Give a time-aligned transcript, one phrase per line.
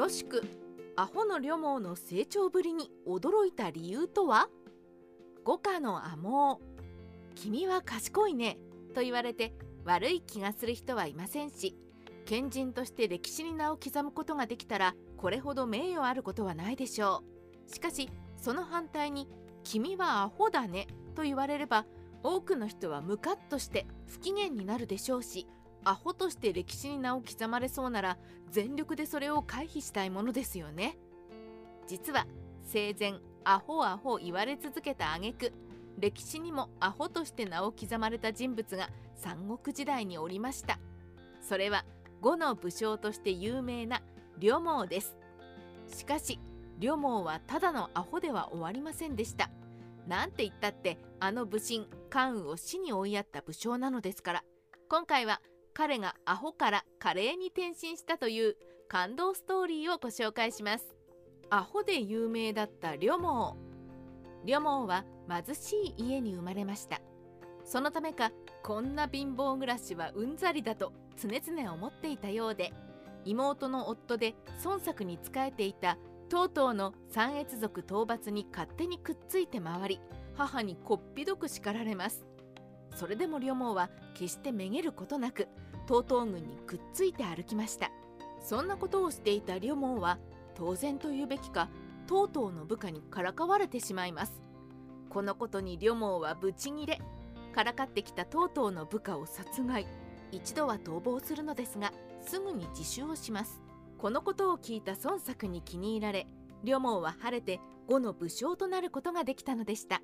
[0.00, 0.42] ロシク
[0.96, 4.48] アホのリョモの成長ぶりに驚いた理由とは？
[5.44, 6.58] 五家のアモ
[7.34, 8.56] 君は賢いね。
[8.94, 9.52] と言われて
[9.84, 11.76] 悪い気がする人はいませんし
[12.24, 17.22] 賢人として歴史に名を刻むことができたらこれほど名誉あることはないでしょ
[17.68, 17.70] う。
[17.70, 18.08] しかし
[18.38, 19.28] その反対に
[19.64, 21.84] 「君はアホだね」と言われれば
[22.22, 25.46] 多くの人はムカッとして不機嫌になるでしょうし
[25.84, 28.18] アホとして歴史に名を刻まれそうなら
[28.50, 30.98] 全力でそれを回避したいものですよね。
[31.86, 32.26] 実は
[32.62, 33.14] 生前
[33.44, 35.52] アホアホ言われ続けた挙句
[35.98, 40.78] 歴史にもアホとして名を刻まれた人物が三国時代におりました。
[41.40, 41.84] それは
[42.20, 44.02] 呉の武将として有名な
[44.38, 45.16] 呂蒙です。
[45.88, 46.38] しかし
[46.78, 49.50] 呂蒙はただのアホでは終わりませんでした。
[50.06, 54.44] なんて言ったってあの武神関羽を死に追いやった武将なのですから。
[54.88, 55.40] 今回は
[55.80, 60.94] 彼がアホからカレーに転身したという感動ストーリーをご紹介します。
[61.48, 63.56] アホで有名だった呂蒙
[64.44, 67.00] 呂蒙は貧しい家に生まれました。
[67.64, 68.30] そのためか
[68.62, 72.74] こんな貧乏暮らしはうんざりだと常々思っていたようで
[73.24, 75.96] 妹の夫で孫作に仕えていた
[76.28, 80.00] とうとうの三越族討伐に勝手にくっついて回り
[80.36, 82.26] 母にこっぴどく叱られます。
[82.94, 85.48] それでも両毛は決してめげることなく
[85.90, 87.90] 東東軍にくっついて歩きました。
[88.40, 90.18] そんなことをしていた両毛は
[90.54, 91.68] 当然と言うべきか
[92.06, 94.40] とうとうの部下にからかわれてしまいます。
[95.08, 97.00] このことに両毛はブチギレ
[97.52, 99.84] からかってきたとうとうの部下を殺害
[100.30, 103.60] 一度は逃亡するのですがすぐに自首をします。
[103.98, 106.28] このことを聞いた孫作に気に入られ
[106.62, 110.00] 両毛は晴れて呉の武将となることができたのでした。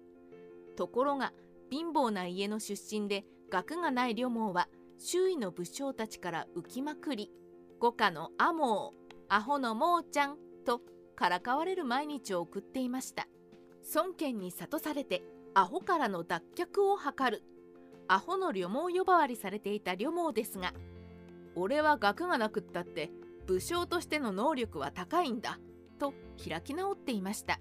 [0.76, 1.32] ところが
[1.70, 7.30] 貧乏な家の出身で学がない両毛は周囲の武将たちから浮きまくり
[7.78, 10.80] 五家のアモーアホのモーちゃんと
[11.14, 13.26] からかわれる毎日を送っていました。
[13.94, 15.22] 孫権に諭されて
[15.54, 17.42] アホからの脱却を図る。
[18.08, 20.72] アホの旅毛呼ばわりされていた旅毛ですが
[21.56, 23.10] 俺は学がなくったって
[23.46, 25.58] 武将としての能力は高いんだ
[25.98, 26.14] と
[26.48, 27.58] 開き直っていました。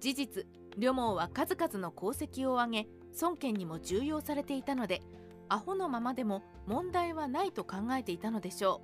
[0.00, 0.46] 事実
[0.78, 2.86] 旅毛は数々の功績を挙げ
[3.20, 5.02] 孫権にも重用されていたので
[5.52, 8.80] アホのままでも問題はないと考えていたのでしょ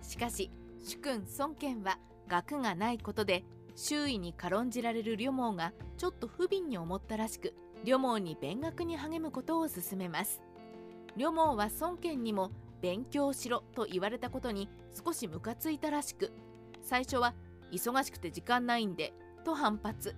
[0.00, 0.04] う。
[0.04, 0.52] しかし
[0.84, 1.98] 主君孫権は
[2.28, 3.44] 学がないことで
[3.74, 7.52] 周囲に軽んじられる旅毛がちょっと不憫に思ったらしく
[7.84, 10.40] 旅毛に勉学に励むことを勧めます。
[11.16, 14.68] 旅毛は孫権にも勉強しろと言われたことに
[15.04, 16.30] 少しムカついたらしく
[16.80, 17.34] 最初は
[17.72, 19.14] 忙しくて時間ないんで
[19.44, 20.14] と反発。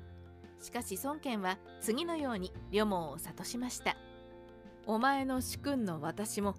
[0.61, 3.97] しかし孫権は次のように旅毛を諭しました。
[4.89, 6.55] お前の主君の私も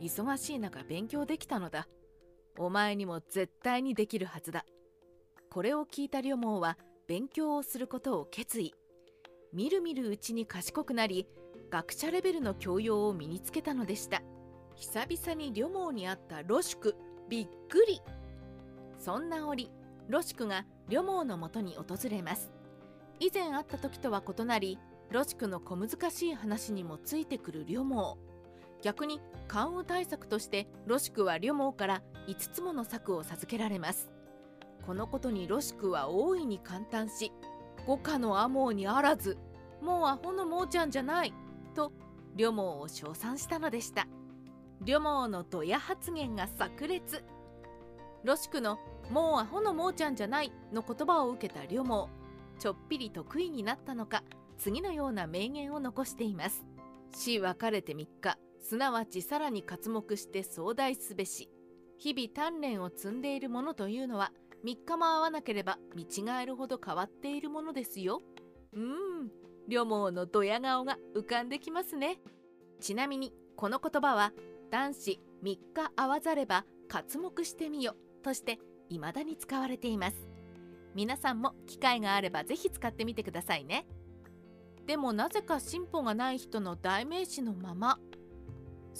[0.00, 1.88] 忙しい中勉強できたのだ。
[2.56, 4.64] お前にも絶対にできるはずだ。
[5.50, 6.78] これを聞いた旅毛は
[7.08, 8.72] 勉強をすることを決意。
[9.52, 11.26] みるみるうちに賢くなり
[11.70, 14.22] 学者レベルの教養を身につけたのでした。
[14.76, 16.96] 久々に旅毛に会ったロシュク
[17.28, 18.00] びっくり。
[18.96, 19.72] そんな折
[20.08, 22.52] ロシュクが旅毛のもとに訪れます。
[23.18, 24.78] 以前会った時とは異なり
[25.12, 28.18] ロシクの小難しい話にもついてくる旅毛
[28.82, 34.10] 逆に関羽対策としてロシクは旅毛から5つもの策を授けられます。
[34.86, 37.30] このことにロシクは大いに感嘆し
[37.86, 39.38] 五家のアモーにあらず
[39.80, 41.32] もうアホのモーちゃんじゃない
[41.74, 41.92] と
[42.34, 44.08] 旅毛を称賛したのでした
[44.80, 47.22] 旅毛のドヤ発言が炸裂。
[48.24, 48.78] ロシクの
[49.10, 52.08] 「もうアホのモーちゃんじゃない」の言葉を受けた旅毛
[52.58, 54.22] ちょっぴり得意になったのか
[54.62, 56.64] 次のような名言を残しています。
[57.12, 61.50] 死別れて3日すなわちさらに活目して壮大すべし。
[61.98, 64.30] 日々鍛錬を積んでいるものというのは
[64.64, 68.22] 3日も会わなければ見違えるほど変わっているものですよ。
[68.72, 69.32] うん
[69.66, 72.20] 両毛のドヤ顔が浮かんできますね。
[72.80, 74.32] ちなみにこの言葉は
[74.70, 80.28] 男子3日会わざれば活目してみよとして未だに使われています。
[80.94, 83.86] 皆さんも機会があればぜひ使ってみてくださいね。
[84.86, 87.98] でもなぜか進歩がない人の代名詞のまま。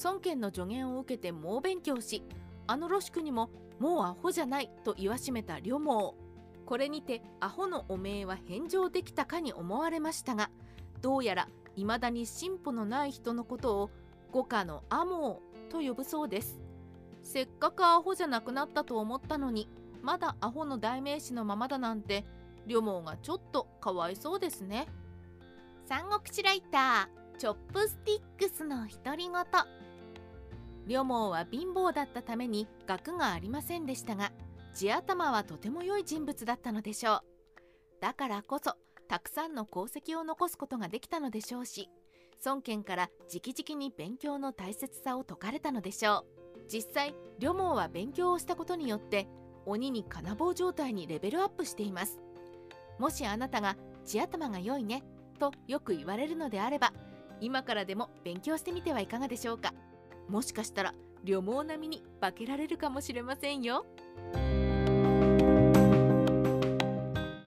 [0.04, 2.22] 孫権の助言を受けて猛勉強し
[2.66, 6.16] あのロシクにももうアホじゃないと言わしめた両毛
[6.64, 10.50] これにてアホの汚名は返上できたかに思われましたが
[11.02, 13.90] どうやら未だに進歩のない人のことを
[14.30, 16.60] 五家のアモーと呼ぶそうです。
[17.22, 19.68] せっかくアホじゃなくなったと思ったのに
[20.02, 22.24] まだアホの代名詞のままだなんて
[22.66, 24.86] 両毛がちょっとかわいそうですね。
[25.92, 29.34] 三国志ライターチョップスティックスの独り言。
[30.86, 34.32] 両毛は貧乏だったために学がありませんでしたが
[34.72, 37.20] 地頭はとても良い人物だったのでしょう。
[38.00, 38.74] だからこそ
[39.06, 41.90] たくさんの功績を残すことができたのでしょうし
[42.42, 46.24] 孫権から直々に勉強の大切さを説かれたのでしょ
[46.56, 46.72] う。
[46.72, 49.28] 実際呂蒙は勉強をしたことによって
[49.66, 52.18] 鬼に金棒状態にレベルアップしています。
[52.98, 56.92] もしあなたが地頭が良いねとよく言われるのであれば
[57.40, 59.74] 今からでも勉強してみてはいかがでしょうか
[60.28, 60.94] もしかしたら
[61.24, 63.86] 旅毛並みに化けられるかもしれませんよ。